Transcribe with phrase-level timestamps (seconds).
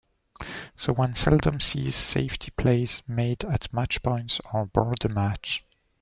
[0.75, 5.63] So one seldom sees safety plays made at matchpoints or board-a-match.